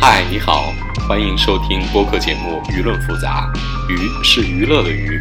[0.00, 0.72] 嗨，你好，
[1.08, 3.50] 欢迎收听播客节目《舆论复杂》，
[3.90, 5.20] 娱是娱乐的娱，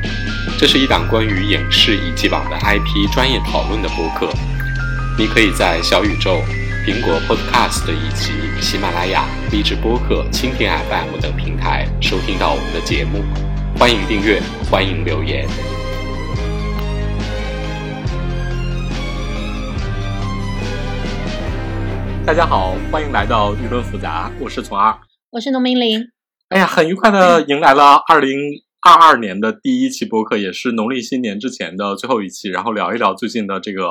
[0.55, 4.29] 这是一档关于影视以及网的 IP 专业讨论的播客。
[5.17, 6.43] 你可以在小宇宙、
[6.85, 13.23] 苹果 Podcast 以及喜马拉雅、荔枝播客、蜻蜓 FM 等平台收听到我们的节目。
[13.79, 14.39] 欢迎订阅，
[14.69, 15.47] 欢迎留言。
[22.27, 24.93] 大家好，欢迎来到舆论复杂，我是从二。
[25.29, 26.01] 我是农民林，
[26.49, 28.37] 哎呀，很愉快的迎来了二零
[28.81, 33.87] 二二年的第一期播客，也是农历新年之前的最后一期，然后聊一聊最近的这个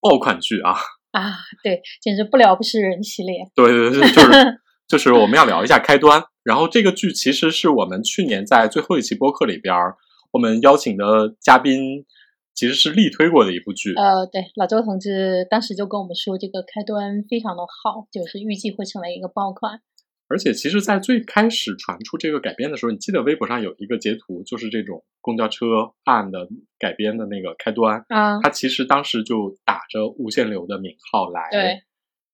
[0.00, 0.70] 爆款剧啊。
[1.10, 3.46] 啊，对，简直不聊不是人系列。
[3.54, 6.24] 对对对，就是就是我们要聊一下开端。
[6.42, 9.96] 然后这个剧其实是我们去年在最后一期播客里边儿，
[10.32, 12.06] 我们邀请的嘉宾
[12.54, 13.94] 其实是力推过的一部剧。
[13.94, 19.80] 呃，对，老周同志当时就跟我们说，这个开端非常的好，就是预计会成为一个爆款。
[20.28, 28.02] 而且其实，在最开始传出这个改编的时候，你记得微博上有一个截图，就是这种公交车案的改编的那个开端。
[28.08, 31.82] 啊，它其实当时就打着无限流的名号来对，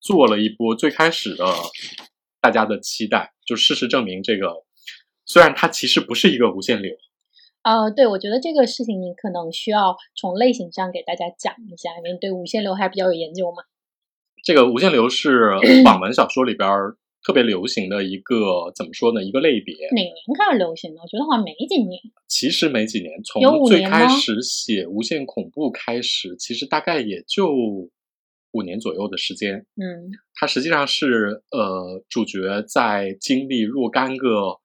[0.01, 1.45] 做了一波最开始的
[2.41, 3.33] 大家的期待。
[3.45, 4.53] 就事实证明，这个
[5.25, 6.95] 虽然它其实不是一个无限流，
[7.69, 13.63] 呃，对，我觉得这个事情你可能需要从类型上给大家讲一下，因为你对无限流还比较有研究嘛。
[14.43, 15.51] 这个无限流是
[15.85, 19.23] 网文小说里边儿特别流行的一个怎么说呢？
[19.23, 19.75] 一个类别。
[19.95, 21.03] 哪年开始流行的？
[21.03, 22.01] 我觉得好像没几年。
[22.27, 27.53] 其实没几年，从最开始写无限恐怖开始，其实大概也就
[28.53, 29.67] 五年左右的时间。
[29.77, 34.59] 嗯它实际上是呃，主角在经历若干个，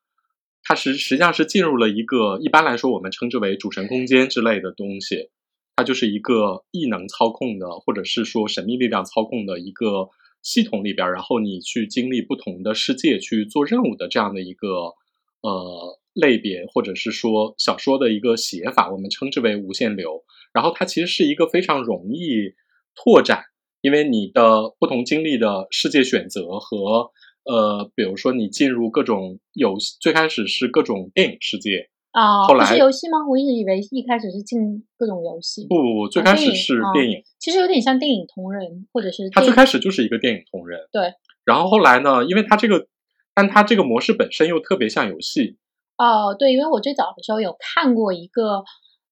[0.64, 5.30] 它实实际上是进入了一个一般来说我们称之为主神空间之类的东西，
[5.76, 10.10] 它就是一个异能操控的，或者是说神秘力量操控的一个
[10.42, 14.94] 系统里边，然后你去经历不同的世界去做任务的这样的一个
[15.42, 20.24] 呃类别，或者是说小说的一个写法，我们称之为无限流。
[20.54, 22.54] 然后它其实是一个非常容易
[22.96, 23.46] 拓展。
[23.82, 27.12] 因为你的不同经历的世界选择和
[27.46, 33.18] 呃，比如说你进入各种游戏，最开始是各种电影世界，啊，后来不是游戏吗？
[33.30, 35.68] 我一直以为一开始是进各种游戏。
[35.68, 41.14] 不不不，最开始是电影，其实有点像电影同人，或者是它最开始就是一个电影同人，对。
[41.44, 42.88] 然后后来呢，因为它这个，
[43.34, 45.58] 但它这个模式本身又特别像游戏，
[45.98, 48.64] 哦，对，因为我最早的时候有看过一个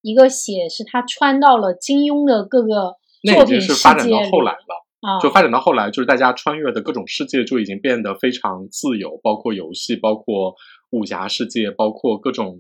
[0.02, 4.88] 一个写是他穿到了金庸的各个那已经是发展到后来了。
[5.01, 10.56] 啊，就发展到后来，就是大家穿越的各种世界就已经变得非常自由，包括游戏，包括
[10.91, 12.56] 武侠世界，包括各种，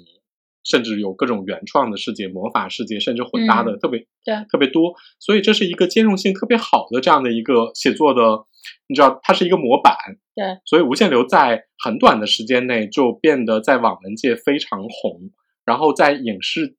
[0.63, 4.93] 甚至有各种原创的世界、魔法世界，甚至混搭的嗯特别、对特别多。
[5.19, 8.45] 所以这是一个兼容性特别好的这样的一个写作的，
[8.87, 9.95] 你知道，它是一个模板。
[10.33, 15.29] 对，所以无限流在很短的时间内就变得在网文界非常红，
[15.65, 16.77] 然后在影视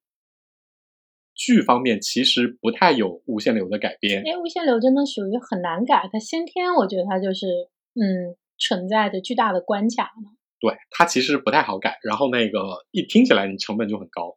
[1.34, 4.22] 剧方面其实不太有无限流的改编。
[4.24, 7.46] 因为无限流真的属于很难改，它先天我觉得它就是
[7.94, 10.30] 嗯存在着巨大的关卡嘛。
[10.60, 12.60] 对，它其实不太好改，然后那个
[12.92, 14.36] 一听起来你成本就很高。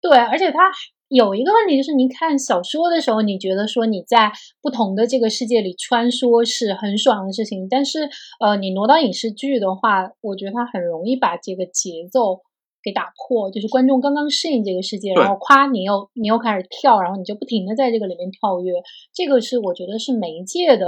[0.00, 0.58] 对，而且它
[1.06, 8.08] 有一个问题就是，你看小说的时候，你觉得说你在不同的这个世界里穿梭是很爽的事情，但是
[8.40, 12.40] 呃，你挪到影视剧的话，我觉得它很容易把这个节奏
[12.82, 18.72] 给打破，就是观众刚刚适应这个世界，然后夸你又你又开始跳，然后你就不停的在这个里面跳跃，
[19.12, 20.86] 这个是我觉得是媒介的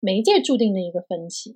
[0.00, 1.52] 媒介注定的一个分歧。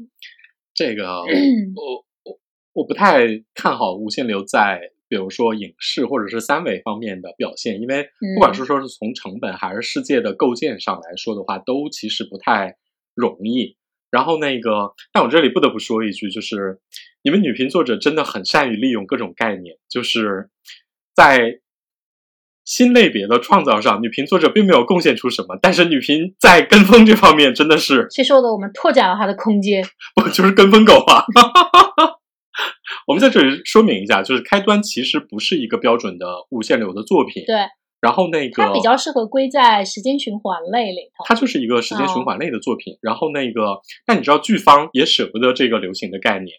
[0.75, 1.23] 这个
[1.75, 2.39] 我我
[2.73, 8.05] 我不太看好无限流在比如说影视或者是三维方面的表现，因为
[8.35, 12.77] 不管是说是从成本还是世界的构建上来说的话，都其实不太
[13.15, 13.78] 容易。
[14.11, 16.81] 然后那个，但我这里不得不说一句，就是
[17.23, 20.51] 你们女频作者真的很善于利用各种概念，就是
[21.15, 21.61] 在
[22.65, 28.53] 新类别的创造上，女频作者并没有贡献出什么，但是女频在跟风这方面真的是谁说的？
[28.53, 29.83] 我们拓展了它的空间。
[30.23, 31.25] 我就是跟风狗啊！
[33.07, 37.45] 我们在这里说明一下，就是开端其实不是一个标准的无限流的作品。
[37.47, 37.57] 对，
[38.01, 41.25] 然后那个它比较适合归在时间循环类里头。
[41.25, 42.99] 它就是一个时间循环类的作品。
[43.01, 46.57] 然后那个，但你知道剧方也舍不得这个流行的概念，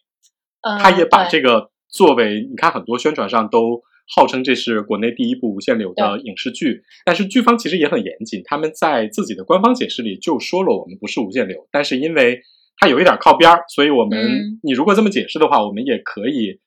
[0.62, 3.81] 呃，他也把这个作为你看很多宣传上都
[4.15, 12.41] 号称这是国内第一部无限流的影视剧，但是剧方其实也很严谨，他们在自己的官方解释里就说了我们不是无限流，但是因为
[12.77, 16.59] 它有一点靠边儿，所以我们、嗯你如果这么解释的话，我们也可以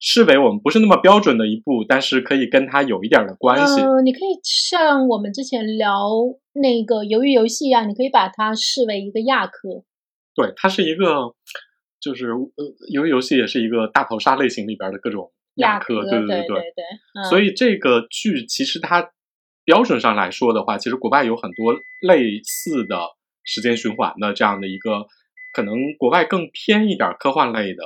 [0.00, 3.82] 视为我们不是那么标准的一部，但是可以跟它有一点的关系。
[3.82, 6.08] 呃，你可以像我们之前聊
[6.54, 9.84] 那个鱿鱼游戏一样，你可以把它视为一个亚科。
[10.34, 11.34] 对，它是一个
[12.00, 12.64] 就是呃，
[12.94, 19.10] 鱿鱼游戏也是一个大逃杀类型里边的各种亚科，对对对对，嗯所以这个剧其实它
[19.66, 22.98] 标准上来说的话，其实国外有很多类似的
[23.44, 25.06] 时间循环的这样的一个，
[25.52, 27.84] 可能国外更偏一点科幻类的。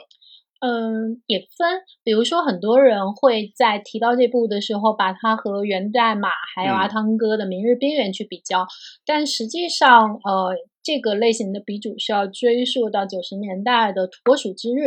[0.65, 6.77] 嗯，也分，比如说很多人会在提到这部的时候，把它和《源代码》还有嗯。
[6.77, 8.67] 阿汤哥的《明日边缘》去比较，
[9.05, 14.81] 但实际上，呃，这个类型的鼻祖是要追溯到九十年代的《土拨鼠之日》，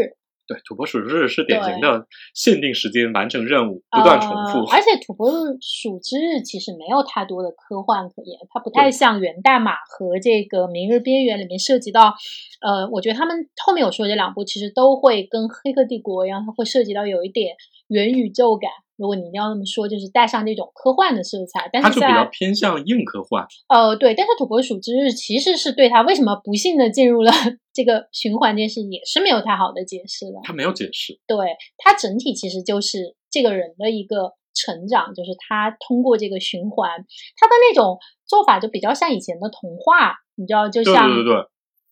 [0.47, 4.65] 对，土拨鼠日是典型的限定时间完成任务，不呃断重复。
[4.71, 5.29] 而且《土拨
[5.61, 12.15] 鼠之日》其实没有太多的科幻可言，它不太像《源代码》和这个《明日边缘》里面涉及到，
[12.61, 17.55] 呃，我觉得他们后面有说这两部其实都会跟《黑客帝国》一样，它会涉及到有一点
[17.89, 18.71] 元宇宙感。
[18.97, 23.45] 如果你一定要那么说，就是带上这种科幻的色彩，但是它就比较偏向硬科幻。
[23.69, 27.31] 呃对，但是《土拨鼠之日》其实是对它为什么不幸的进入了
[27.77, 30.39] 这个循环这件事，也是没有太好的解释的。
[30.41, 31.38] 他没有解释，对
[31.77, 36.89] 他整体其实就是这个人的一个成长，就是他通过这个循环，
[37.38, 41.45] 他的那种做法就比较像以前的童话，你知道，就像对对对，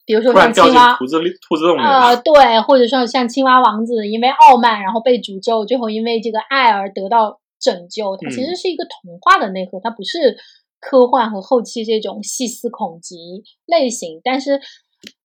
[0.08, 10.36] 比如说像青蛙兔子里兔子洞里呃，对，或者说像青蛙王子因为傲慢，然后被诅咒，最后因为这个爱而得到拯救，它其嗯实是一个童话的内核，它不是
[10.80, 14.22] 科幻和后期这种细思恐极类型。
[14.24, 14.60] 但是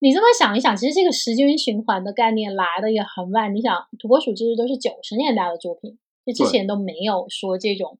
[0.00, 3.54] 你这么想一想，其实这个时间循环的概念来的也很晚。
[3.54, 7.98] 你想，《土拨鼠其实》都是九十年代的作品，就之前都没有说这种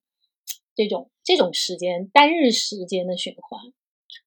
[0.74, 3.60] 这种这种时间单日时间的循环。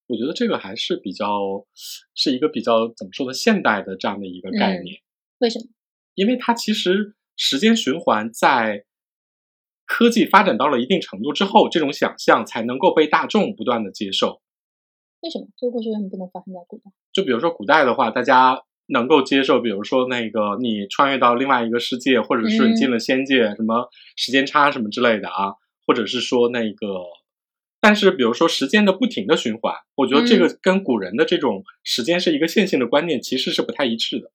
[0.08, 1.66] 我觉得这个还是比较
[2.14, 4.98] 是一个比较怎么说呢，现代的这样的一个概嗯念，
[5.40, 5.66] 为什么？
[6.14, 8.86] 因为它其实时间循环在
[9.86, 14.43] 科技发展到了一定程度之后，这种想象才能够被大众不断的接受。
[15.24, 16.92] 为什么这个故事为什么不能发生在古代？
[17.14, 25.54] 就比如说古代的话，大家能够接受，比如说那个你穿越到另外一个世界，或者是你进了仙界，什么时间差什么之类的啊，
[25.88, 26.88] 或者是说那个，
[27.80, 34.30] 但是比如说时间的不停的循环，我觉得这个跟古人的这种时间是一个线性的观念其实是不太一致的。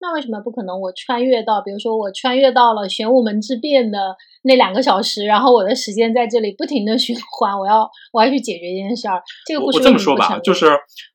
[0.00, 0.80] 那为什么不可能？
[0.80, 9.20] 我穿越到，比如说我穿越到了玄武门之变的那两个小时，然后我的时间在这里不停的循环，我要我要去解决这件事儿。
[9.44, 10.66] 这个我故事我这么说吧，就是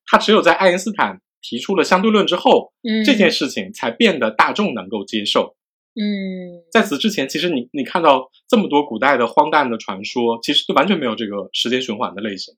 [0.06, 5.56] 他只有在爱因斯坦提出了相对论之后，嗯这件事情才变得大众能够接受。
[5.96, 12.56] 嗯在此之前，其实你你看到这么多古代的荒诞的传说，其实都完全没有这个时间循环的类型。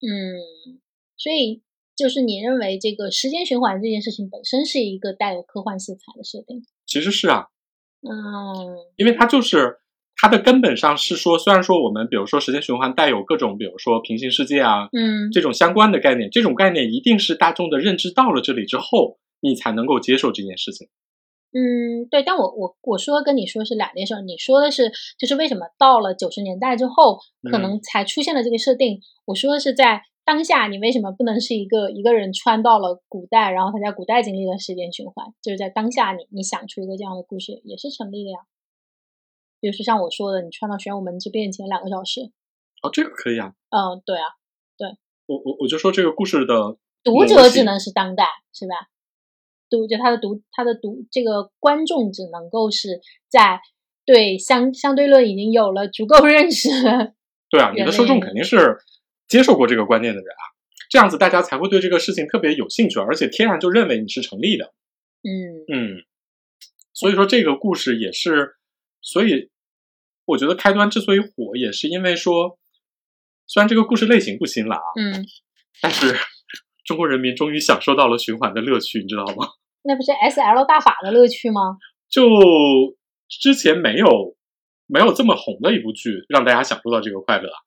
[0.00, 0.78] 嗯，
[1.16, 1.62] 所以
[1.98, 6.62] 就是你认为这个时间循环这件事情本身是一个带有科幻色彩的设定？
[6.86, 7.46] 其实是啊，
[8.08, 9.78] 嗯因为它就是
[10.16, 20.88] 它的根本上是说，虽然说我们比如说时间循环带有各种，比如说平行世界啊嗯这种相关的概念，这种概念一定是大众的认知到了这里之后，你才能够接受这件事情。
[21.50, 27.18] 嗯，对，但我我我说跟你说是两件事儿，你说的是就是为什么到了九十年代之后，
[27.50, 29.00] 可嗯能才出现了这个设定。
[29.24, 38.40] 我说的是在当下，你为什么不能是一个一个人穿到了古代，然后他在古代经历了时间循环，就是在当下你你想出一个这样的故事也是成立的呀。
[39.58, 42.30] 比如说像我说的，你穿到玄武门之变前两个小时，
[42.82, 44.36] 哦，这个可以啊，嗯，对啊，
[44.76, 48.90] 对我我我就说这个故事的读者只能是当代，是吧？
[49.70, 53.00] 读就他的读他的读这个观众只能够是
[53.30, 53.62] 在
[54.04, 56.68] 对相相对论已经有了足够 认识，
[57.48, 58.76] 对啊，你的受众肯定是
[59.28, 60.44] 接受过这个观念的人啊，
[60.90, 64.72] 这样子大家才会对这个事情特别有兴趣，而且天然就认为你是成立的。
[65.22, 66.04] 嗯嗯，
[66.94, 68.56] 所以说这个故事也是，
[69.02, 69.50] 所以
[70.24, 72.58] 我觉得开端之所以火，也是因为说，
[73.46, 75.26] 虽然这个故事类型不新了啊，嗯，
[75.82, 76.16] 但是
[76.84, 79.46] 中国人民终于享受到了循环的乐趣，你知道吗？
[79.82, 81.76] 那不是 S L 大法的乐趣吗？
[82.08, 82.26] 就
[83.28, 84.36] 之前没有
[84.86, 87.58] 没有这么红的一部剧，让大家享受到这个快乐啊。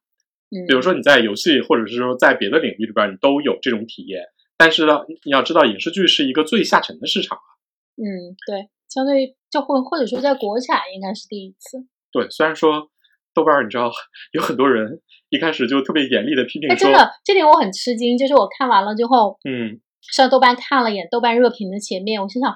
[0.51, 4.23] 嗯，比如说你在游戏或者是说在别的领域里边，你都有这种体验。
[4.57, 7.49] 但是呢，你要知道，影视剧是一个最下沉的市场啊。
[7.97, 11.87] 嗯，对，相对于就或或者说在国产应该是第一次。
[12.11, 12.91] 对，虽然说
[13.33, 13.91] 豆瓣儿，你知道
[14.33, 18.17] 有很多人一开始就特别严厉的批评哎，真的，这点我很吃惊。
[18.17, 19.79] 就是我看完了之后，嗯，
[20.11, 22.51] 上豆瓣看了眼豆瓣热评的前面，我心想，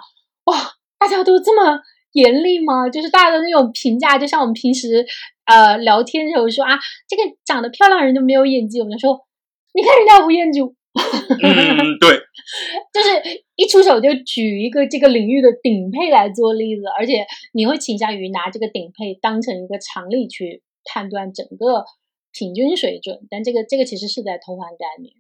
[0.46, 0.56] 哇，
[1.00, 1.80] 大家都这么
[2.12, 2.88] 严厉吗？
[2.88, 5.06] 就是大家的那种评价，就像我们平时
[5.46, 9.20] 呃聊天的时候说啊，这个长得漂亮的人就没有演技，我们就说，
[9.74, 12.18] 你看人家吴彦祖，嗯，对，
[12.94, 21.86] 就是一出手就举一个这个领域的顶配来做例子，而且你会倾向于拿这个顶配当成一个常理去判断整个
[22.32, 25.14] 平均水准，但这个这个其实是在偷换概念。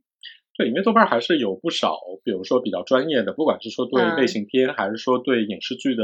[0.58, 6.04] 对，因为豆瓣还是有不少，比如说比较专业的，不管是说对嗯类型片，还是说对影视剧的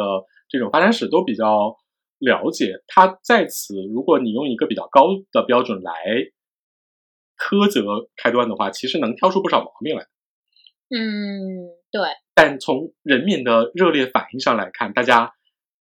[0.50, 1.78] 这种发展史都比较
[2.22, 2.82] 了解。
[2.88, 5.94] 他在此，如果你用一个比较高的标准来
[7.38, 10.06] 苛责开端的话，其实能挑出不少毛病来。
[10.94, 12.02] 嗯，对，
[12.36, 15.34] 但从人民的热烈反应上来看，大家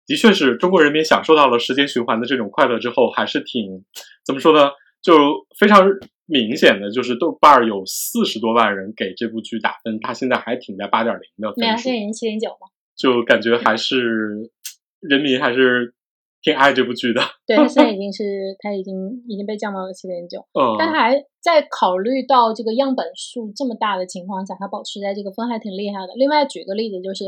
[0.06, 3.84] 的确是中国人民享受到了时间循环的这种快乐之后，还是挺
[4.24, 4.70] 怎么说呢？
[5.00, 5.86] 就非常
[6.26, 12.66] 明显的，就是豆瓣儿有四十多万人给这部剧打分，它现在还挺在八点零的分数现在，已经七点九吗。
[12.96, 14.50] 就感觉还是
[14.98, 15.94] 人民还是
[16.42, 17.20] 挺爱这部剧的。
[17.46, 18.94] 对，他现在已经 是他已经
[19.28, 26.14] 已经被降到了七点九，嗯，但他还在考虑到这个样本数这么大的情况下，他保持在这个分还挺厉害的。
[26.14, 27.24] 另外举个例子，就是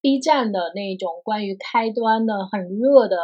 [0.00, 3.16] B 站的那种关于开端的很热的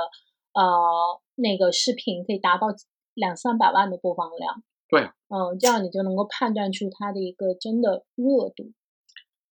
[0.55, 2.69] 呃那个视频，可以达到
[3.15, 4.63] 两三百万的播放量。
[4.89, 8.73] 对啊，嗯，这样你就能够判断出它的一个真的热度。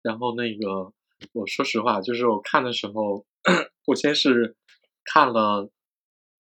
[0.02, 0.92] 然后那个，
[1.34, 3.24] 我说实话，就是我看的时候，
[3.88, 4.58] 我先是
[5.06, 5.70] 看了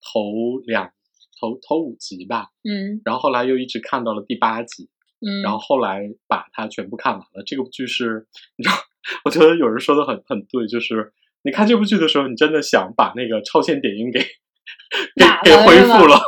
[0.01, 0.91] 头两
[1.39, 4.89] 头头五集吧，嗯然后后来又一直看到了第八集，
[5.19, 7.43] 嗯，然后后来把它全部看完了。
[7.45, 8.27] 这个剧是，
[8.57, 8.75] 你知道，
[9.25, 11.13] 我觉得有人说的很很对，就是
[11.43, 16.19] 你看这部剧的时候，你真的想把那个超限点映给给给恢复了。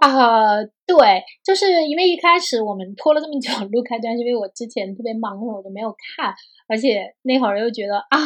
[0.00, 6.34] 啊、 对，就是因为一开始我们拖了这么久录开端，是因为我之前特别忙，我就没有看，
[6.68, 8.18] 而且那会儿又觉得啊，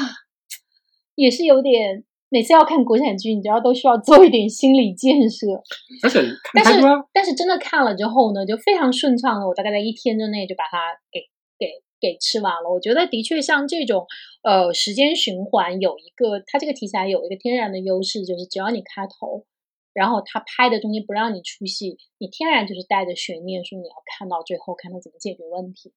[1.14, 2.04] 也是有点，
[2.34, 5.46] 每次要看国产剧，你知道都需要做一点心理建设，
[6.02, 6.80] 而且看但是，
[7.12, 11.20] 但是真的看了之后呢，就非常顺畅的，我大概在一天之内就把它给
[11.56, 11.68] 给
[12.00, 12.68] 给吃完了。
[12.68, 14.04] 我觉得的确像这种
[14.42, 19.46] 呃时间循环有一个，它这个题材有一个天然的优势，就是只要你开头，
[19.92, 25.92] 然后它拍的中间不让你出戏，你天然就是带着悬念说你要看到最后，看它怎么解决问题。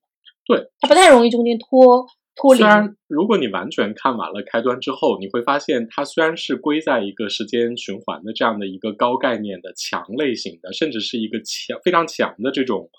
[0.45, 2.05] 对，它不太容易中间脱
[2.37, 2.67] 脱离虽。
[2.67, 12.89] 然如果你完全看完了开端之后，你会发现它虽然是归在一个时间循环的这样的一个高概念的强类型的，甚至是一个强非常强的这种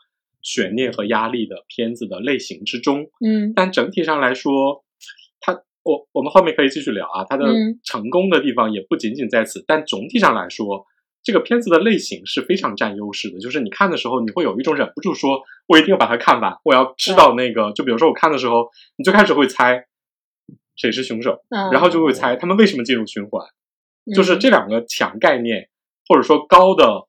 [0.42, 4.85] 悬念和压力的片子的类型之中，嗯但整体上来说，
[5.40, 5.52] 它
[5.83, 10.85] 我我们后面可以继续聊啊，它的嗯成功的地方也不仅仅在此，但总体上来说，
[11.28, 13.38] 这个片子的类型是非常占优势的。
[13.38, 19.85] 就是你看的时候，你会有一种忍不住说，我一定要把它看完，我要知道那个，就比如说我看的时候，你最开始会猜
[20.75, 23.47] 谁是凶手，嗯，然后就会猜他们为什么进入循环，
[24.14, 25.68] 就是嗯这两个强概念，
[26.08, 27.07] 或者说高的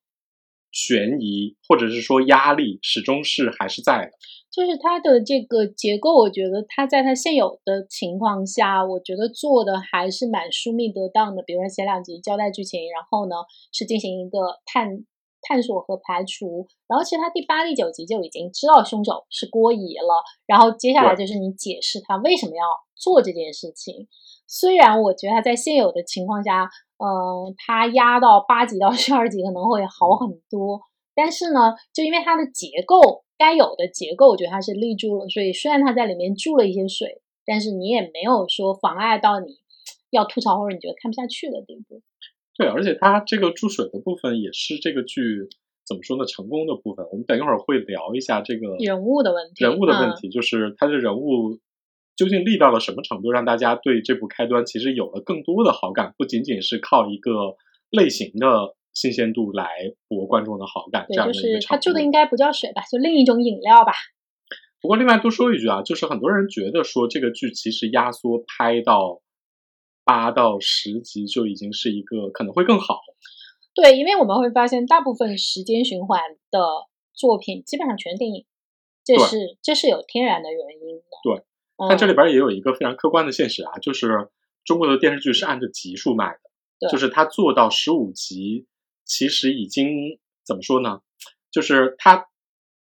[0.72, 4.12] 悬疑，或者是说压力，始终是还是在的。
[4.52, 11.44] 就是它的这个结构，我觉得它在它现有的情况下，我觉得做的还是蛮疏密得当的。
[11.44, 13.36] 比如说前两集交代剧情，然后呢
[13.72, 15.06] 是进行一个探
[15.42, 22.64] 探索和排除，然后其实他第八、第九集就已经知道凶手是郭姨了，然后接下来就是你解释他为什么要
[22.96, 24.08] 做这件事情。
[24.50, 26.64] 虽然我觉得他在现有的情况下，
[26.98, 30.82] 嗯、他压到八级到十二级可能会好很多，
[31.14, 39.60] 但是呢，就因为它的结构该有的结构，我觉得它是立住了，所以虽然它在里面注了一些水，但是你也没有说妨碍到你
[40.10, 42.02] 要吐槽或者你觉得看不下去的地步。
[42.58, 45.48] 对，而且它这个注水的部分也是这个剧
[45.86, 46.26] 怎么说呢？
[46.26, 47.06] 成功的部分。
[47.12, 51.60] 我们等一会儿会聊一下这个人物的问题人物的问嗯题，就是他的人物
[52.20, 57.56] 究竟立到了什么程度，让大家对这部开端其实有了更多的好感，不仅仅是靠一个
[57.90, 59.70] 类型的新鲜度来
[60.10, 61.34] 博观众的好感这对，样的
[61.66, 61.84] 它程度。
[61.86, 63.94] 注的应该不叫水吧，就另一种饮料吧。
[64.82, 69.22] 不过另外多说一句啊，就是很多人觉得说这个剧其实压缩拍到
[70.04, 73.00] 八到十集就已经是一个可能会更好。
[73.74, 76.20] 对，因为我们会发现，大部分时间循环
[76.52, 76.60] 的
[77.14, 78.46] 作品基本上全是电影，
[79.06, 81.04] 这是这是有天然的原因的。
[81.24, 81.49] 对嗯，
[81.88, 84.30] 但这里边也有一个非常客观的现实啊，就是
[84.66, 86.38] 中国的电视剧是按照集数卖
[86.80, 88.66] 的，就是它做到十五集，
[89.06, 91.02] 其实已经怎么说呢？
[91.52, 92.26] 就是它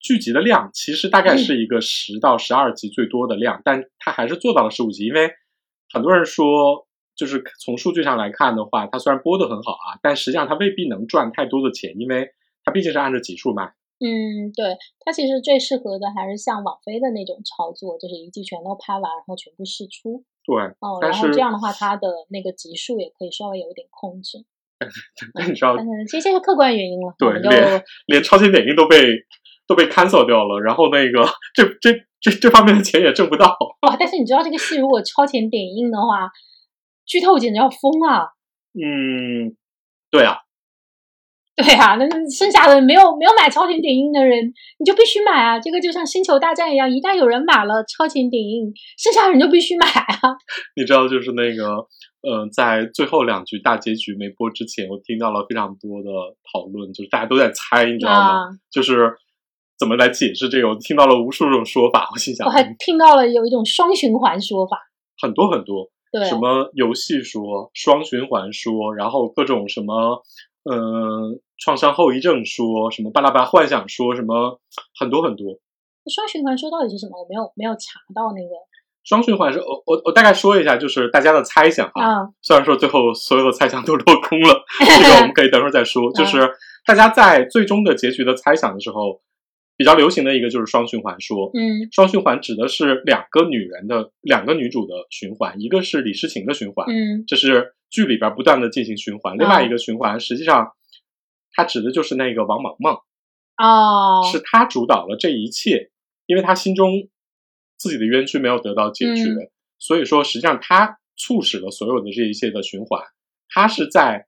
[0.01, 5.33] 剧集的量其实大概嗯是一个十到十二集最多的量，但它还是做到了十五集，因为
[5.93, 6.87] 很多人说。
[7.19, 12.31] 就是从数据上来看的话，它虽然播的很好啊，但实际上它未必能赚太多的钱，因为
[12.63, 13.75] 它毕竟是按照集数卖。
[14.01, 20.25] 嗯，对，它其实最适合的还是像网飞的那种操作，就是一季全都拍完，然后全部释出。
[20.45, 24.45] 对，哦，然后这样的话，它的那个集数也可以稍微有一点控制。
[25.35, 28.97] 但你知道但是这些是客观原因了，连连超级点映都被
[29.67, 31.91] 都被 cancel 掉了，然后那个这这
[32.21, 33.59] 这这方面的钱也挣不到。
[33.83, 33.97] 哇！
[33.99, 36.31] 但是你知道这个戏如果超前点映的话，
[37.05, 38.35] 剧透简直要疯了。
[38.75, 39.57] 嗯，
[40.13, 40.39] 对啊，
[41.65, 44.45] 对啊，那剩下的没有没有买超前点映的人，
[44.79, 45.59] 你就必须买啊！
[45.59, 50.39] 这个就像星球大战一样，一旦有人买了超前点映，剩下人就必须买啊！
[50.77, 51.67] 你知道，就是那个，
[52.23, 56.09] 呃，在最后两局大结局没播之前，我听到了非常多的
[56.53, 58.19] 讨论，就是大家都在猜，你知道吗？
[58.19, 59.15] 啊就是
[59.77, 64.79] 怎么来解释这个，我听到了无数种说法，我心想我还听到了有一种双循环说法，
[65.21, 70.23] 很多很多，对，什么游戏说、双循环说，然后各种什么，
[70.71, 74.61] 嗯、创伤后遗症说，什么巴拉巴拉幻想说，什么
[74.99, 75.59] 很多很多。
[76.13, 77.21] 双循环说到底是什么？
[77.23, 78.49] 我没有没有查到那个
[79.05, 82.05] 双循环是，我我我大概说一下，就是大家的猜想啊。
[82.05, 86.13] 啊，虽然说最后所有的猜想都落空了， 这个我们可以等会儿再说。
[86.13, 86.51] 就是
[86.87, 89.21] 大家在最终的结局的猜想的时候，
[89.77, 91.51] 比较流行的一个就是双循环说。
[91.55, 99.37] 嗯双循环指的是两个女人的两个女主的循环，一个是李诗情的循环，嗯这是剧里边不断的进行循环。
[99.37, 100.73] 另外一个循环，实际上
[101.53, 103.03] 它指的就是那个王莽莽，
[103.57, 105.91] 哦，是他主导了这一切，
[106.27, 107.09] 因为他心中
[107.77, 113.03] 自己的冤屈没有得到解决，嗯所以说实际上他促使了所有的这一切的循环，
[113.49, 114.27] 他是在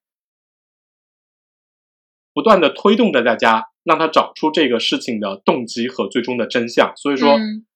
[2.32, 6.92] 不断的推动着大家，让他找出这个事情的动机和最终的真相。
[6.96, 7.66] 所以说，嗯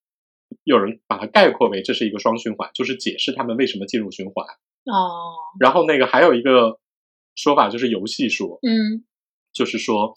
[0.63, 4.47] 有人把它概括为这是一个双循环，就是解释他们为什么进入循环。
[4.87, 6.79] 哦，然后那个还有一个
[7.35, 9.05] 说法就是游戏说，嗯，
[9.53, 10.15] 就是说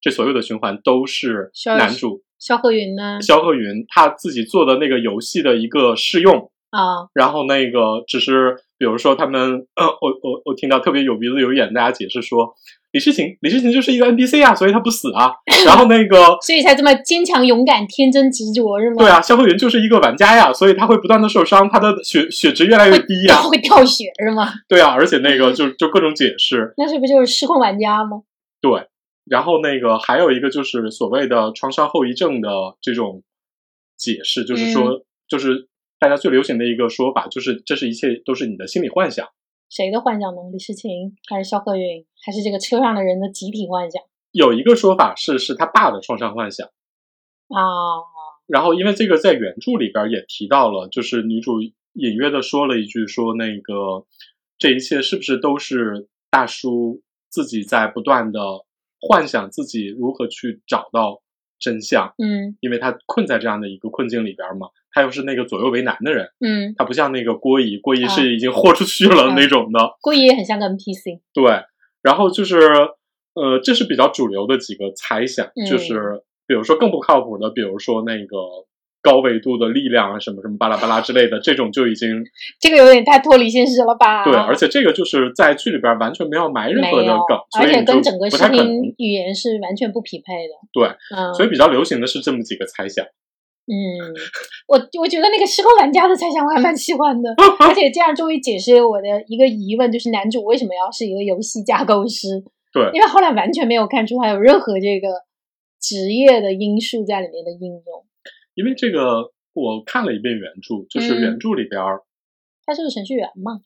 [0.00, 3.20] 这所有的循环都是男主肖鹤云呢？
[3.20, 12.54] 肖鹤云他自己做的那个游戏的一个试用，啊，然后那个只是比如说他们，呃，我我我听到特别有鼻子有眼，大家解释说
[12.92, 15.32] 李世情李世情就是一个 NPC 啊，所以他不死啊。
[15.64, 18.96] 然后那个 所以才这么坚强、勇敢、天真、执着，是吗？
[18.98, 23.36] 对啊，肖鹤云就是一个玩家呀，所以他会不断的受伤，他的血血值越来越低呀。
[23.42, 24.52] 会掉血是吗？
[24.68, 28.22] 对啊，而且那个就就各种解释，那是不是就是失控玩家吗？
[28.60, 28.88] 对。
[29.26, 32.48] 然后那个还有一个就是所谓的创伤后遗症的
[32.80, 33.22] 这种
[33.96, 35.68] 解释，就是说，就是
[36.00, 39.28] 大家最流行的一个说法，就是这是一切都是你的心理幻想。
[39.70, 40.42] 谁的幻想呢？
[40.52, 44.02] 李诗情还是肖鹤云，还是这个车上的人的集体幻想
[44.32, 47.62] 有一个说法是是他爸的创伤幻想，啊？
[48.46, 54.04] 然后因为这个在原著里边也提到了，就是女主隐约的说了一句说那个
[54.58, 58.40] 这一切是不是都是大叔自己在不断的
[59.00, 61.22] 幻想自己如何去找到
[61.60, 71.20] 真相，嗯因为他困在这样的一个困境里边嘛，他又是那个左右为难的人，嗯，他不像那个郭姨，郭姨啊是已经豁出去了啊那种的，郭姨也很像个 NPC。
[71.32, 71.62] 对，
[72.02, 72.58] 然后就是
[73.34, 78.36] 呃，这是比较主流的几个猜想，嗯就是比如说更不靠谱的，比如说那个
[79.02, 82.24] 高维度的力量啊，什么什么巴拉巴拉之类的，这种就已经
[82.60, 84.24] 这个有点太脱离现实了吧？
[84.24, 88.66] 对，而且这个就是在剧里边完全没有埋任何的梗，，所而且以跟整个视不太可能。
[88.66, 90.54] 听语言是完全不匹配的。
[90.72, 93.06] 对，嗯，所以比较流行的是这么几个猜想。
[93.70, 94.10] 嗯，
[94.66, 102.42] 我我觉得那个失控玩家的猜想我还蛮喜欢的，而且这样终于解释了我的一个疑问，就是男主为什么要是一个游戏架构师？
[102.72, 105.08] 对因为后来完全没有看出他有任何这个
[105.80, 108.06] 职业的因素在里面的应用。
[108.54, 112.02] 因为这个我看了一遍原著，就是嗯原著里边儿
[112.66, 113.60] 他是个程序员嘛？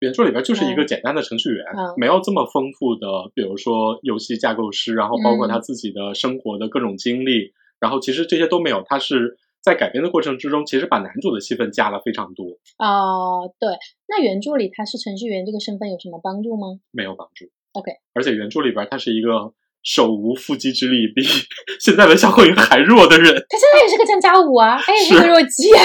[0.00, 8.82] 原著里边就是一个嗯简单的程序员，嗯没有这么丰富的，比如说游戏架构师，然后包括嗯他自己的生活的各种经历，然后其实这些都没有。
[8.86, 12.46] 他是在改编的过程之中，其实把男主的戏份加了非常多，
[12.78, 13.68] 哦、对，
[14.08, 16.80] 那原著里他是程序员这个身份有什么帮助吗？
[16.90, 17.46] 没有帮助。
[17.72, 21.22] OK 而且原著里边他是一个手无缚鸡之力，比
[21.78, 23.26] 现在的肖鹤云还弱的人。
[23.48, 25.84] 他现在也是个战家五啊， 他也是是个弱鸡啊。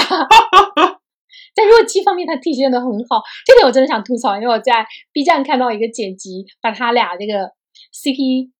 [1.54, 3.22] 在弱鸡方面，他体现的很好。
[3.46, 7.52] 这点我真的想吐槽，因为我在 B 站看到一个剪辑，把他俩这个
[7.92, 8.50] CP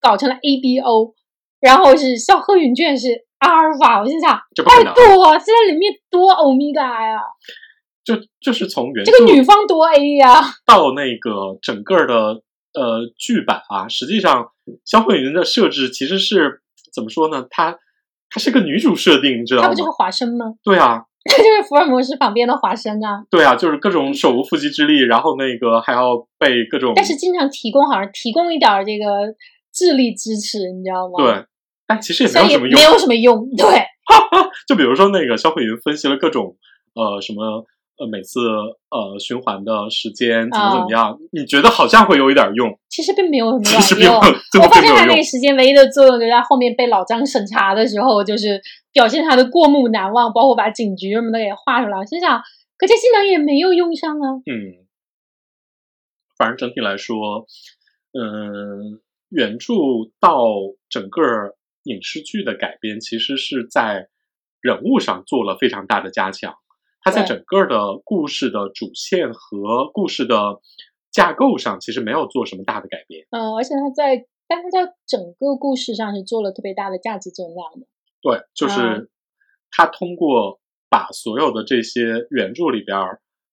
[0.00, 1.14] 搞成了 ABO，
[1.60, 7.20] 然后是肖鹤云居然是阿尔法，我心想，拜这不可能，托，这在里面多欧米伽呀，
[8.04, 12.14] 就就是从原这个女方多 A 呀，到那个整个的
[12.74, 14.48] 呃剧版啊，实际上
[14.84, 16.62] 肖慧云的设置其实是
[16.94, 17.46] 怎么说呢？
[17.50, 17.78] 她
[18.30, 19.76] 她是个女主设定，你知道吗她不？
[19.76, 20.46] 就是华生吗？
[20.64, 29.34] 对啊， 她就是福尔摩斯旁边的华生啊，对啊，就是各种手无缚鸡之力，然后那个还要被各种但是经常提供好像提供一点儿这个
[29.72, 31.44] 智力支持，你知道吗？，对，
[31.86, 32.72] 但其实也没有什么用。
[32.74, 33.66] 没有什么用，对。
[34.68, 36.56] 就比如说那个肖慧云分析了各种
[36.94, 37.66] 呃什么
[37.98, 44.04] 呃每次呃循环的时间怎么怎么样，你觉得好像会有一点用，其实并没有什么 其实并。
[44.04, 44.14] 没有，
[44.62, 45.22] 我发现他那个。
[45.22, 48.60] 时间唯一的作用，就在后面被老张审查的时候，就是
[48.92, 51.98] 表现他的过目难忘，包括把警局什么的给画出来。
[51.98, 52.40] 我心想，
[52.78, 54.34] 可这技能也没有用上啊。
[54.46, 54.86] 嗯，
[56.38, 57.46] 反正整体来说，
[58.12, 59.74] 嗯，原著
[60.20, 60.46] 到
[60.88, 61.55] 整个
[61.86, 64.08] 影视剧的改编，其实是在
[64.60, 66.54] 人物上做了非常大的加强。
[67.00, 70.60] 它在整个的故事的主线和故事的
[71.12, 73.26] 架构上，其实没有做什么大的改变。
[73.30, 77.86] 嗯，而且它在，但它在整个故事上是做了特别大的价值增量的。
[78.20, 79.08] 对，就是
[79.70, 80.58] 他通过
[80.90, 82.98] 把所有的这些原著里边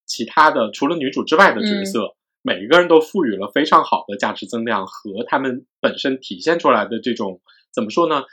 [0.07, 7.39] 其他的除了女主之外的角色，每一个人都赋予了非常好的价值增量和他们本身体现出来的这种
[7.73, 8.23] 怎么说呢？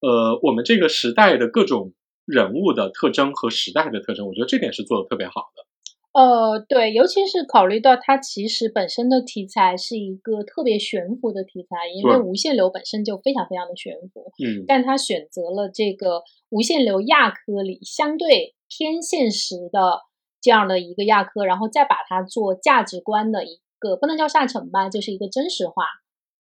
[0.00, 1.92] 呃，我们这个时代的各种。
[2.30, 5.64] 人物的特征和时代的特征，我觉得这点是做的特别好的。
[6.12, 14.30] 呃，对，尤其是考虑到它其实本身的题材是一个特别悬浮的题材，因为无限流本身就非常非常的悬浮。
[14.44, 20.02] 嗯，但他选择了这个无限流亚科里相对偏现实的
[20.42, 25.84] 这样的一个亚科，然后再把它做价值观的一个不能叫下沉吧，就是一个真实化。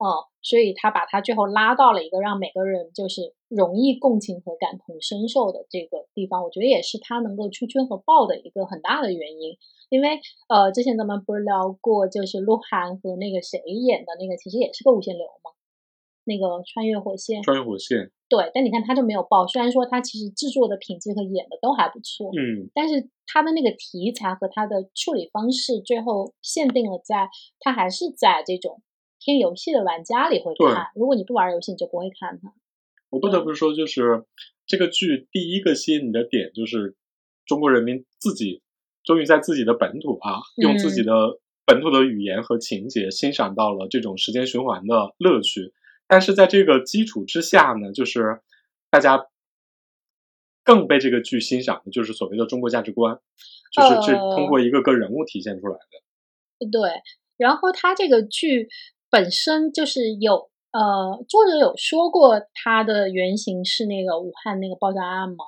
[0.02, 9.56] 哦，所以他把他最后拉到了一个让每个人就是容易共情和感同身受的这个地方，我觉得也是他能够出圈和爆的一个很大的原因。
[9.90, 15.52] 因为呃，之前咱们不是聊过，就是鹿晗和那个谁演的那个，其实也是个无限流嘛，
[16.24, 17.44] 那个穿越火线。
[17.44, 18.10] 穿越火线。
[18.28, 28.82] 对，但你看他就没有爆，虽然说他其实制作的品质和演的都还不错，嗯，但是他的那个题材和他的处理方式，最后限定了在他还是在这种。
[29.24, 32.52] 偏游戏的玩家里会看，如果你不玩游戏，你就不会看它。
[33.12, 34.26] 我不得不说，就是
[34.66, 36.96] 这个剧第一个吸引你的点，就是
[37.46, 38.64] 中国人民自己
[39.04, 45.72] 终于在自己的本土啊，用自己的本土的语言和情节欣赏到了这种时间循环的乐趣。
[46.08, 48.42] 但是在这个基础之下呢，就是
[48.90, 49.28] 大家
[50.64, 53.20] 更被这个剧欣赏的，就是所谓的中国价值观，
[53.72, 56.68] 就是这通过一个个人物体现出来的。
[56.72, 56.90] 对，
[57.38, 58.68] 然后他这个剧。
[59.12, 65.43] 本身就是有呃，作者有说过他的原型是那个武汉那个爆炸案吗？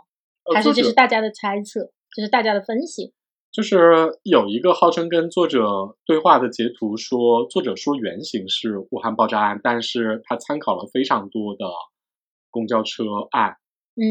[0.53, 1.89] 还是这是大家的猜测？
[2.13, 3.13] 这是大家的分析？
[3.49, 11.65] 就是有一个号称跟作者对话的截图，说作者说原型是武汉爆炸案，但是他参考了非常多的
[12.51, 13.55] 公交车案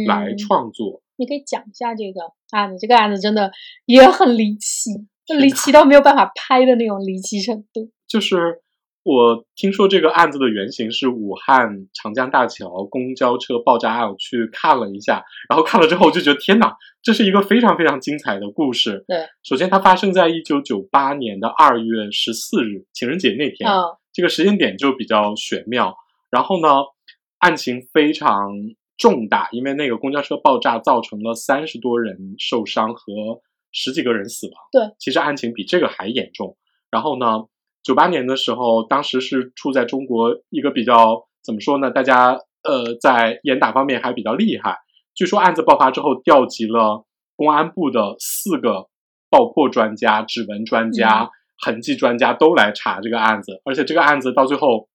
[0.09, 1.03] 来创作。
[1.17, 3.53] 你可以讲一下这个案子，这个案子真的
[3.85, 4.93] 也很离奇，
[5.27, 8.63] 就离奇到没有办法拍的那种离奇程度，就是。
[9.05, 19.05] 我听说这个案子的原型是武汉长江大桥公交车爆炸案，我去看了一下，然后看了之后我就觉得天哪，这是一个非常非常精彩的故事。
[19.09, 23.69] 对，首先它发生在一九九八年的二月十四日，情人节那天，
[24.13, 25.97] 这个时间点就比较玄妙。
[26.31, 26.69] 然后呢，
[27.39, 28.53] 案情非常
[28.97, 33.41] 重大，因为那个公交车爆炸造成了三十多人受伤和
[33.73, 34.55] 十几个人死亡。
[34.71, 36.57] 对，其实案情比这个还严重。
[36.89, 37.47] 然后呢？
[37.83, 41.91] 九八年的时候，当时是处在中国一个比较怎么说呢？
[41.91, 44.79] 大家呃在严打方面还比较厉害。
[45.15, 47.05] 据说案子爆发之后，调集了
[47.37, 48.89] 公安部的四个
[49.29, 53.61] 爆破专家、指纹专家、痕迹专家都来查这个案子。
[53.65, 54.89] 而且这个案子到最后，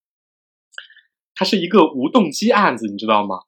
[1.34, 3.40] 它是一个无动机案子，你知道吗？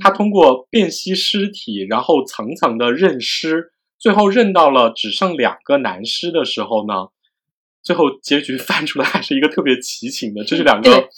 [0.00, 7.08] 他通过辨析尸体，然后层层的认尸，最后认到了只剩两个男尸的时候呢？
[7.88, 11.08] 最后结局翻出来还是一个特别奇情的，这是两个，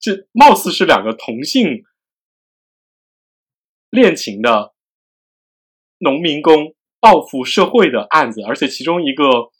[0.00, 1.82] 这貌似是两个同性
[3.90, 4.72] 恋情的
[5.98, 9.50] 农民工报复社会的案子，而且其中一个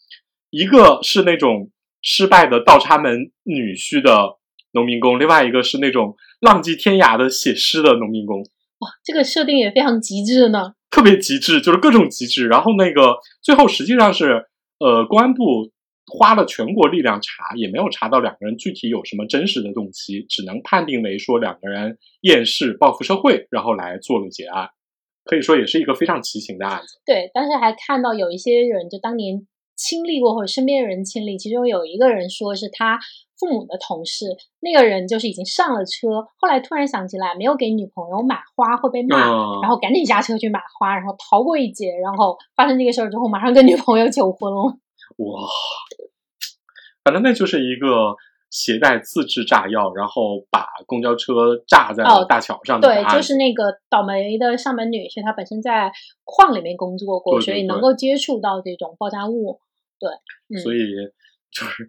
[0.50, 4.38] 一个是那种失败的倒插门女婿的
[4.70, 8.38] 农民工，另外一个是那种浪迹天涯的写诗的农民工。
[8.38, 12.46] 哇，这个设定也非常极致呢，特别极致，就是各种极致。
[12.46, 14.46] 然后那个最后实际上是
[14.78, 15.72] 呃公安部。
[16.06, 24.70] 花了全国力量查，也没有查到两个人具体有什么真实的动机，只能判定为说两个人厌世报复社会，然后来做了结案。
[25.24, 27.00] 可以说也是一个非常奇形的案子。
[27.04, 33.00] 对，但是还看到有一些人就当年亲历过或者身边人亲历，其中有一个人说是他
[33.36, 34.26] 父母的同事，
[34.60, 39.18] 那个人就是已经上了车，后来突然想起来没有给女朋友买花会被骂，
[39.60, 44.78] 然后赶紧下车去买花，然后逃过一劫，然后发生这个事儿之后，马上跟女朋友求婚了。
[45.16, 45.48] 哇，
[47.04, 48.14] 反正那就是一个
[48.50, 52.88] 携带自制炸药，然后把公交车炸在了大桥上的。
[52.88, 55.90] 对，就是那个倒霉的上门女婿，他本身在
[56.24, 59.60] 矿里面工作过，所以能够接触到这种爆炸物。
[59.98, 60.78] 对，所以
[61.50, 61.88] 就是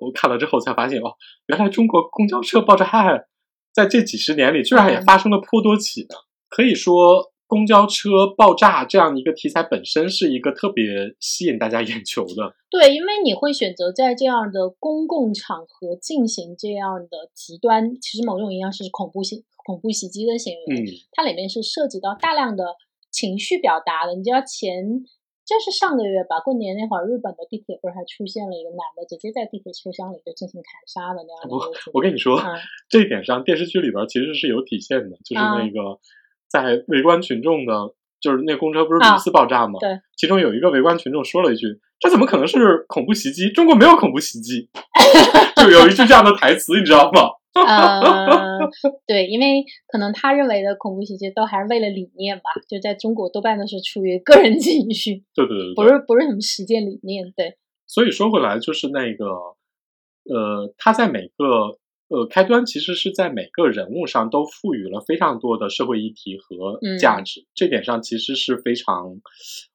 [0.00, 1.14] 我看了之后才发现，哦，
[1.46, 3.26] 原来中国公交车爆炸案
[3.72, 6.16] 在这几十年里居然也发生了颇多起呢。
[6.48, 12.54] 可以说，公交车爆炸这样一个题材本身是一个特别吸引大家眼球的。
[12.68, 20.74] 对，因为你会选择在这样的公共场合进行这样的极端，其实某种意义上是恐怖袭恐怖袭击的行为。
[20.74, 22.74] 嗯，它里面是涉及到大量的
[23.10, 24.14] 情绪表达的。
[24.14, 25.04] 你知道前
[25.46, 36.00] 就是上个月吧，过年那会儿，日本的地铁不是还出现了一个男的直接在地铁车厢里就进行砍杀的那样的一个情我跟你说，嗯这一点上电视剧里边其实是有体现的，就是啊那个
[36.48, 39.78] 在围观群众的，就是那公车不是啊屡次爆炸吗？
[39.80, 41.66] 对，其中有一个围观群众说了一句
[42.00, 43.50] ：“这怎么可能是恐怖袭击？
[43.50, 44.68] 中国没有恐怖袭击。
[45.56, 47.30] ”就有一句这样的台词，你知道吗？
[47.56, 48.58] 呃，
[49.06, 57.32] 对，因为可能他认为的恐怖袭击都还是为了理念吧，就在中国多半都是出于个人情绪，对对对对，不是不是什么实践理念。
[57.34, 57.56] 对，
[57.86, 59.24] 所以说回来，就是那个，
[60.24, 69.20] 呃，他在每个呃开端，其实是在每个人物上都赋予了非常多的社会议题和嗯价值，这点上其实是非常，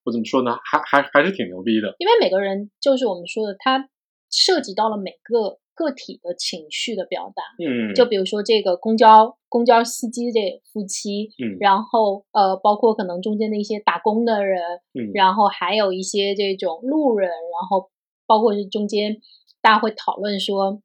[0.03, 1.95] 我怎么说呢，还还还是挺牛逼的。
[1.99, 3.89] 因为每个人就是我们说的，他
[4.29, 7.43] 涉及到了每个个体的情绪的表达。
[7.59, 14.61] 嗯，就比如说这个公交公交司机这夫妻，嗯然后呃，包括可能中间的一些打工的人，
[14.93, 17.89] 嗯然后还有一些这种路人，然后
[18.25, 19.17] 包括是中间
[19.61, 20.81] 大家会讨论说，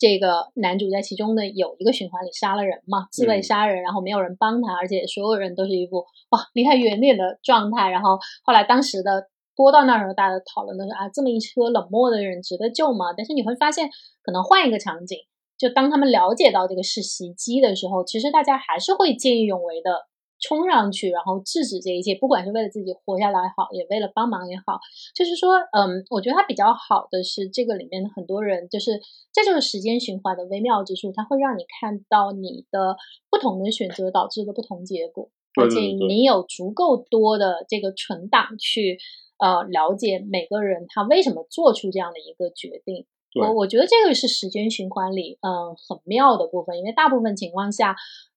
[0.00, 7.90] 这个男主在其中的有一个循环里杀了人嘛，自卫嗯杀人，然后没有人帮他，而且所有人都是一副哇离他远点的状态。
[7.90, 13.12] 然后后来当时的播到那儿的时候，大家讨论的是啊，这么一车冷漠的人值得救吗？
[13.14, 13.90] 但是你会发现，
[14.22, 15.18] 可能换一个场景，
[15.58, 20.06] 就当他们了解到这个是袭击的时候，其实大家还是会见义勇为的
[20.40, 24.80] 冲上去，然后制止这一切，不管是为了自己活下来也好，也为了帮忙也好。
[25.14, 29.00] 就是说，嗯，我觉得它比较好的是这个里面的很多人，就是
[29.32, 32.96] 这就是时间循环的微妙之处，它会让你看到你的
[33.30, 38.98] 不同的选择导致的不同结果，而且你有足够多的这个存档去
[39.38, 43.06] 呃了解每个人他为什么做出这样的一个决定。
[43.32, 47.94] 我我觉得这个是时间循环里嗯很妙的部分，因为大部分情况下，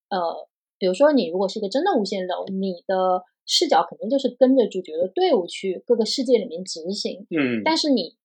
[0.09, 8.15] 呃，比如说你如果是一个真的无限流，你的视角肯定就是跟着主角的队伍去各个世界里面执行，嗯，但是你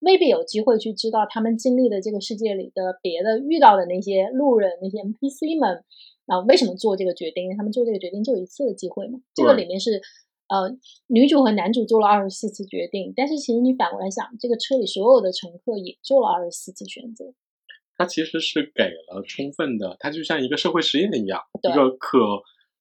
[0.00, 5.84] 未必有机会去知道他们经历的这个世界里的别的遇到的那些路人、那些 NPC 们
[6.26, 7.54] 啊、为什么做这个决定？
[7.56, 9.20] 他们做这个决定就有一次的机会嘛。
[9.34, 10.00] 这个里面是
[10.48, 17.32] 呃，女主和男主做了二十四次决定，但是其实你反过来想，这个车里所有的乘客也做了二十四次选择。
[17.96, 22.18] 它其实是给了充分的，它就像一个社会实验一样，一个可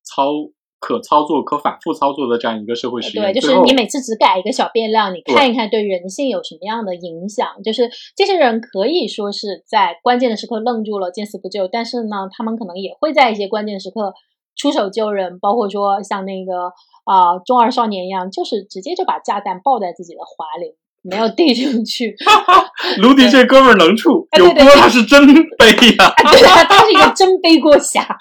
[0.04, 0.32] 操、
[0.80, 3.32] 可操作、可反复操作的这样一个社会实验。
[3.32, 7.48] 对，就是你每次只改一个小变量，你看一看对人性有什么样的影响。
[7.64, 14.14] 就是这些人可以说是在关键的时刻愣住了，见死不救，但是呢，他们可能也会在一些关键时刻
[14.56, 16.74] 出手救人，包括说像那个
[17.06, 22.16] 啊、中二少年一样，就是直接就把炸弹抱在自己的怀里，没有递出去。
[23.00, 26.14] 卢迪这哥们儿能处，有锅他是真背呀。
[26.32, 28.06] 对他，他是一个真背锅侠。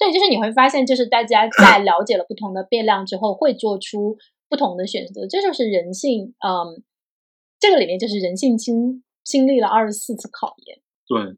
[0.00, 4.16] 对，就是你会发现，就是大家在了解了不同的变量之后，会做出
[4.48, 6.34] 不同的选择，这就是人性。
[6.44, 6.82] 嗯，
[7.60, 10.80] 这个里面就是人性经经历了二十四次考验。
[11.06, 11.36] 对，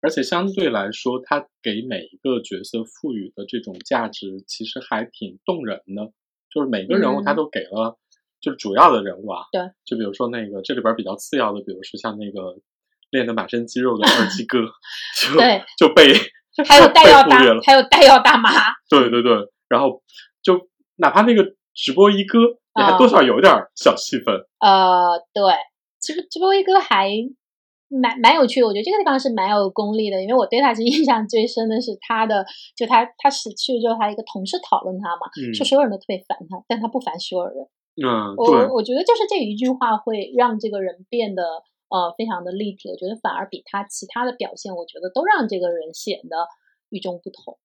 [0.00, 6.12] 而且相对来说，他给每一个角色赋予的这种价值，其实还挺动人的。
[6.52, 7.98] 就是每个人物他嗯都给了，
[8.40, 9.44] 就是主要的人物啊。
[9.52, 9.60] 对。
[9.84, 12.56] 就比如说那个这里边比较次要的，比如说像那个
[13.10, 14.58] 练的满身肌肉的二鸡哥，
[15.16, 16.12] 就对就被
[16.68, 18.50] 还有 带药大还有带药大妈。
[18.90, 19.32] 对对对，
[19.68, 20.02] 然后
[20.42, 24.34] 就哪怕那个直播一哥，也多少有点儿小戏份。
[24.60, 25.42] 呃，对，
[26.00, 27.10] 其实直播一哥还
[27.88, 32.44] 蛮蛮有趣的，我觉得这个地方是蛮有功力的，因为我对他其实印象最深的是他的，
[32.76, 37.66] 就他他死去之后，他一个同事讨论他嘛，嗯说所有人都特别烦他，但他不烦所有人。
[38.00, 41.42] 嗯，我，我觉得就是这一句话会让这个人变得
[41.88, 46.46] 呃非常的立体，我觉得反而比他其他的表现，我觉得都让这个人显得
[46.90, 47.58] 与众不同。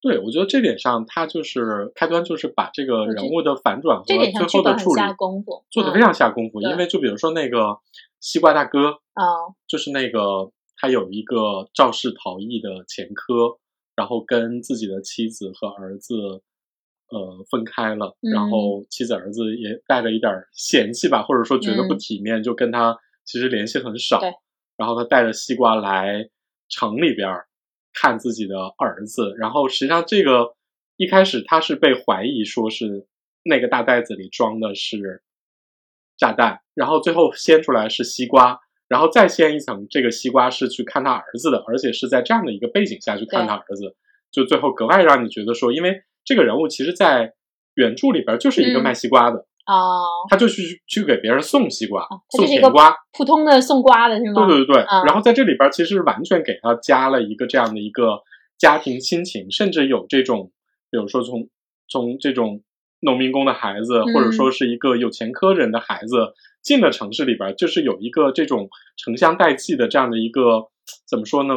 [0.00, 6.60] 对，我觉得这点上，他就是开端，就是把这个人物的反转和最后的处理下功夫，嗯做的非常下功夫。
[6.60, 7.78] 对因为就比如说那个
[8.20, 9.24] 西瓜大哥，啊、
[9.66, 13.58] 就是那个他有一个肇事逃逸的前科，
[13.96, 16.14] 然后跟自己的妻子和儿子
[17.10, 18.50] 呃分开了，然嗯。
[18.50, 21.98] 后妻子儿子也带着一点嫌弃吧，或者说觉得不嗯。
[21.98, 24.20] 体面，就跟他其实联系很少。
[24.76, 26.28] 然后他带着西瓜来
[26.68, 27.28] 城里边
[27.92, 30.54] 看自己的儿子，然后实际上这个
[30.96, 33.06] 一开始他是被怀疑说是
[33.42, 35.22] 那个大袋子里装的是
[36.16, 43.96] 炸弹，然后最后掀出来是西瓜，然后再掀一层，这个西瓜是去看他儿子的，而且是在这样的一个背景下去看他儿子，
[44.30, 47.32] 就最后格外让你觉得说，因为这个人物其实，在
[47.74, 52.94] 原著里边就是一个嗯卖西瓜的，哦，他就去去给别人送西瓜，送甜瓜。
[53.16, 54.46] 普通的送瓜的是吗？
[54.46, 58.20] 对对对对，嗯然后在这里边其实完全给他加了一个这样的一个
[58.58, 60.52] 家庭亲情，甚至有这种，
[60.90, 61.48] 比如说从
[61.88, 62.62] 从这种
[63.00, 70.68] 农民工的孩子，或者嗯说是一个有前科人的孩子进了城市里边，就是有一个这种城乡代际的这样的一个
[71.08, 71.54] 怎么说呢？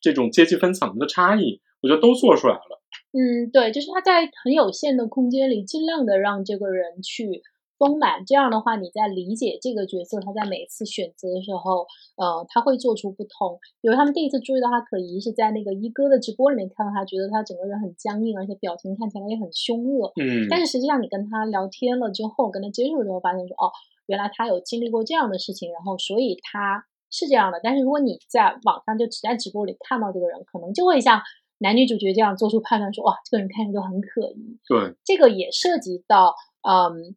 [0.00, 2.81] 这种阶级分层的差异，我觉得都做出来了。
[3.12, 7.42] 嗯，对，就是他在很有限的空间里，尽量的让这个人去
[7.78, 8.24] 丰满。
[8.24, 13.58] 这样的话，你在理解这个角色，他在每次选择的时候，呃，他会做出不同。
[13.82, 20.10] 比如他们第一次注意到他可疑，是在那个一哥的直播里面看到他，觉得他整个人很僵硬，而且表情看起来也很凶恶。
[20.16, 23.70] 嗯，但是实际上，你跟他聊天了之后，跟他接触之后，发现说，哦，
[24.06, 27.60] 原来他有经历过这样的事情，然后所以他是这样的。
[27.62, 31.20] 但是如果你在网上就只在直播里看到这个人，可能就会像
[31.62, 34.58] 男女主角这样做出判断，说，哇，这个人看着就很可疑。
[34.68, 36.34] 对，这个也涉及到，
[36.68, 37.14] 嗯，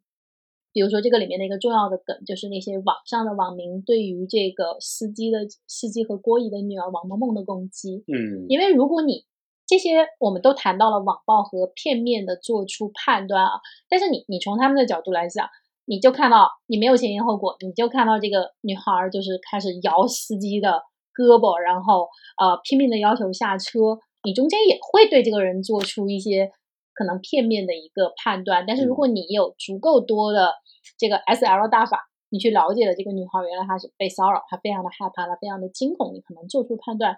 [0.72, 8.04] 比如说这个里面的一个重要的梗，就是那些网上的网民对于这个司机的司机和郭姨的女儿王萌萌的攻击。
[8.06, 9.24] 嗯，因为如果你
[9.66, 15.48] 这些我们都谈到了网暴和片面的做出判断啊，但是你你从他们的角度来讲，
[15.86, 20.82] 你就看到你没有前因后果，你就看到这个女孩儿就是开始摇司机的
[21.12, 26.50] 胳膊，然后呃拼命的要求下车，你中间也会对这个人做出一些
[26.92, 30.52] 可能片面的一个判断，但是如果你有足够多的
[30.98, 37.16] 这个 S L 大法，你去了解了这个女孩原来她是被骚扰，她非常的害怕，她非常的惊恐，你可能做出判断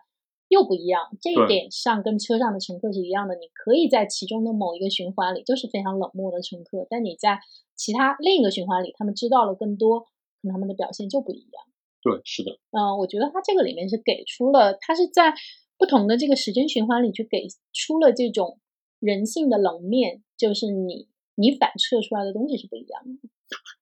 [0.48, 1.08] 又不一样。
[1.22, 7.40] 这一点上跟车上的乘客是一样的，你可以在其中的某一个循环里就是非常冷漠的乘客，但你在
[7.74, 10.06] 其他另一个循环里，他们知道了更多，可
[10.42, 11.64] 能他们的表现就不一样。
[12.02, 15.34] 对，是的，嗯、我觉得他这个里面是给出了，他是在
[15.78, 18.58] 不同的这个时间循环里去给出了这种
[19.00, 23.28] 人性的冷面，就是你你反射出来的东西是不一样的。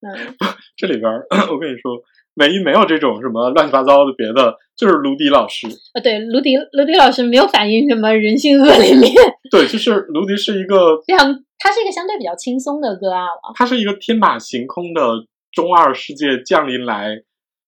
[0.02, 0.37] 嗯，
[0.76, 1.96] 这里边儿 我跟你说，
[2.35, 5.66] 唯一没有这种什么乱七八糟的别的，就是卢迪老师。
[5.94, 9.12] 呃，对，卢迪卢迪老师没有反映什么人性恶劣面，
[9.50, 13.52] 对，就是卢迪是一个， 非常，他是一个相对比较轻松的个案了。
[13.54, 17.22] 他是一个天马行空的中二世界降临来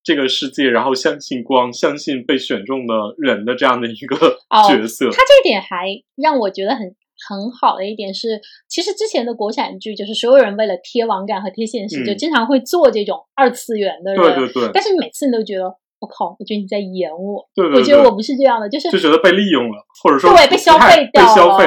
[0.09, 4.17] 这个世界，然后相信光，相信被选中的人的这样的一个
[4.49, 5.05] 哦 角色。
[5.11, 6.97] 他这点还让我觉得很
[7.29, 14.23] 很好的一点是，其实之前的国产剧就是所有人为了贴网感和贴现实，嗯就经常会做这种二次元的人。
[14.23, 15.65] 对对对但是每次你都觉得，
[16.01, 17.47] 我靠，我觉得你在演我。
[17.55, 21.29] 对对对，我觉得我不是这样的，就是就觉得被利用了，或者说对被消费掉了。
[21.29, 21.67] 被消费。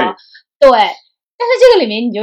[0.60, 0.72] 对，
[1.38, 2.22] 但是这个里面你就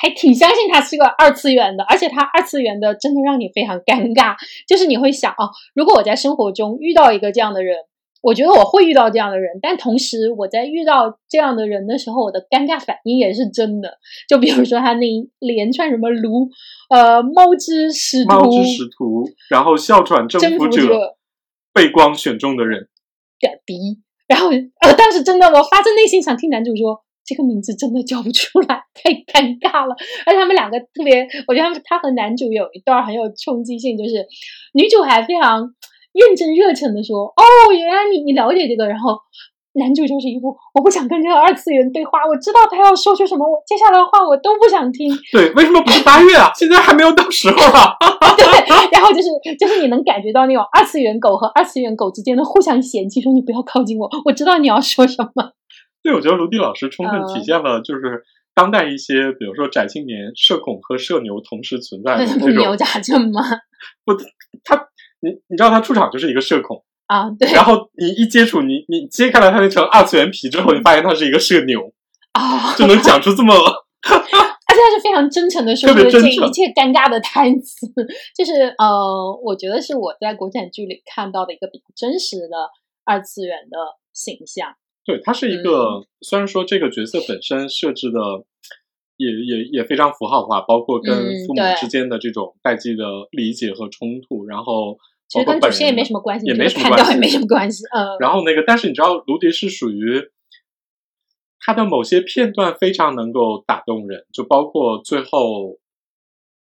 [0.00, 4.36] 还挺相信他是个二次元的，而且他二次元的真的让你非常尴尬，
[4.68, 7.76] 就是你会想啊，如果我在生活中遇到一个这样的人。
[8.20, 13.96] 我觉得我会遇到这样的人，但同时我在遇到这样的人的时候，我的尴尬反应也是真的。
[14.28, 16.48] 就比如说他那一连串什么卢
[16.90, 21.16] 呃猫之使徒、猫之使徒，然后哮喘征征服服者，
[21.72, 22.88] 被光选中的人，
[23.38, 24.48] 点逼，然后
[24.80, 29.94] 呃，当时真的我发自内心想听男主说这个名字真的叫不出来，太尴尬了。
[30.24, 34.24] 而且他们两个特别，我觉得他们他和男主有一段很有冲击性，就是
[34.72, 35.60] 女主还非常
[36.14, 37.42] 认真热忱的说：“哦，
[37.76, 39.18] 原来你你了解这个。”然后
[39.74, 45.14] 男主就是一副我不想跟这个二次元对话，我知道他要说出什么，我接下来的话我都不想听。
[45.30, 46.50] 对，为什么不是八月啊？
[46.56, 47.94] 现在还没有到时候啊！
[48.36, 48.44] 对，
[48.90, 49.28] 然后就是
[49.60, 55.52] 就是你能感觉到那种二次元狗和二次元狗之间的互相嫌弃，说你不要靠近我，我知道你要说什么。
[56.02, 58.22] 对，我觉得卢迪老师充分嗯体现了就是
[58.54, 62.76] 当代一些，比如说宅青年、社恐和社牛同时存在的 这牛种。
[62.76, 63.42] 杂症吗？
[64.64, 64.88] 他，
[65.20, 71.92] 你你知道他出场就是一个社恐，啊，对然后你一接触你你揭开了他那层二次元皮之后，你发现他是一个社牛，
[72.32, 73.54] 啊，就能讲出这么
[74.02, 77.86] 而且他是非常真诚的说特出了这一切尴尬的台词，
[78.36, 82.70] 就是呃，我觉得是我在国产剧里看到的一个比较真实的
[83.04, 83.78] 二次元的
[84.12, 84.74] 形象。
[85.08, 88.20] 对，他是一个，虽然说这个角色本身设置的
[89.16, 96.20] 也也也非常符号化，包括跟嗯父母之间的这种代际的理解和冲突，然后其实跟主线也没什么。
[96.20, 97.84] 关系，也没什么关系也没什么关系。
[97.84, 100.28] 嗯，然后那个，但是你知道，卢迪是属于
[101.58, 105.78] 他的某些片段非常能够打动人，就包括最后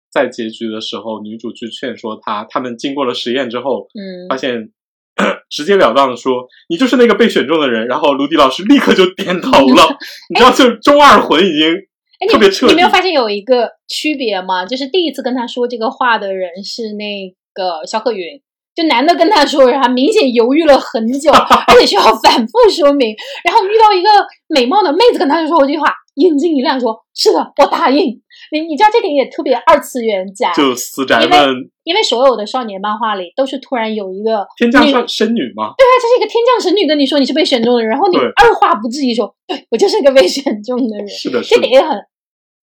[0.09, 4.71] 在结局的时候，女主去劝说他，他们经过了实验之后，嗯发现
[5.49, 9.97] 直截了当的说你就是那个被选中的人，然后卢迪老师立刻就点头了，
[10.29, 11.73] 你知道，就是中二魂已经
[12.19, 14.65] 哎，特别彻底你你没有发现有一个区别吗？
[14.65, 18.41] 就是第一次跟他说这个话的人是那个肖鹤云，
[18.75, 23.15] 就男的跟他说，然后明显犹豫了很久，而且需要反复说明。
[23.43, 24.09] 然后遇到一个
[24.47, 31.55] 美貌的妹子跟他说这句话，眼睛一亮说：“是的，我答应。”你你知道这点也特别二次元宅，就死宅因们。
[31.83, 41.61] 因为所有的少年漫画里都是突然有一个天降神神女嘛，对啊，这是一个天降神女跟你说你是被选中的人，然后你二话不至于说，对我就是一个被选中的人，是的，是的。
[41.61, 41.97] 这点，也很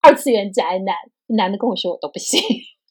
[0.01, 0.95] 二次元宅男。
[1.27, 2.39] 男的跟我说我都不信，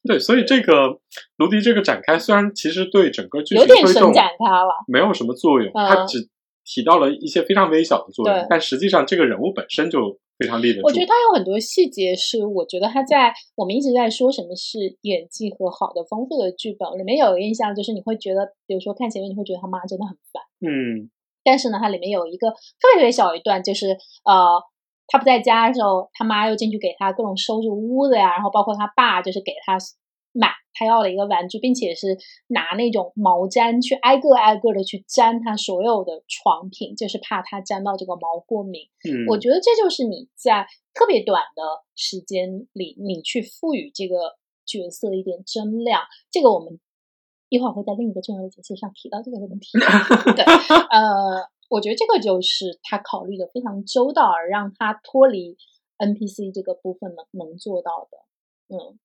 [0.03, 0.99] 对，所以这个
[1.37, 4.75] 卢迪这个展开，虽然其实对整个剧有点神情推动展开了。
[4.89, 5.87] 没有什么作用，嗯。
[5.87, 6.29] 它只
[6.65, 10.87] 提到了一些非常微小的作用，但实际上这个人物本身就非常立得住。
[10.87, 21.11] 我觉得他有很多细节是，我觉得他在我们一直在说什么是演技和好的丰富的剧本里面有一个印象，就是你会觉得，比如说看前面你会觉得他妈真的很烦，嗯，
[21.43, 24.61] 但是呢，它里面有一个特别特别小一段，就是呃，
[25.07, 29.79] 他不在家的时候，他妈又进去给他各种收拾屋子呀，然后包括他爸就是给他
[30.35, 32.19] 买他要的一个玩具，并且是
[32.49, 38.83] 拿那种毛毡去挨个挨个的去粘他所有的床品，就是怕他粘到这个毛过敏。
[39.09, 41.63] 嗯，我觉得这就是你在特别短的
[41.95, 46.03] 时间里，你去赋予这个角色一点增量。
[46.33, 46.81] 这个我们
[47.49, 49.79] 一会儿会在另一个重要的节气上提到这个问题。
[50.35, 55.57] 对，呃，我觉得这个就是他考虑的非常周到，而让他脱离
[55.99, 58.19] NPC 这个部分能能做到的。
[58.75, 58.99] 嗯，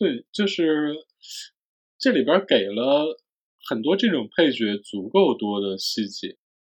[0.00, 0.94] 对，就是
[1.98, 3.20] 这里边给了
[3.68, 6.38] 很多这种配角足够多的细节，